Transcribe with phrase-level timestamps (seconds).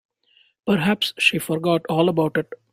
[0.65, 2.51] Perhaps she forgot all about it.